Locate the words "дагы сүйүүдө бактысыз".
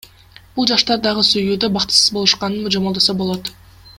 1.07-2.09